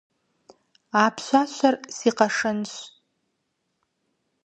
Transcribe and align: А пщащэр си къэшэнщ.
А 1.01 1.03
пщащэр 1.15 1.75
си 1.95 2.09
къэшэнщ. 2.17 2.71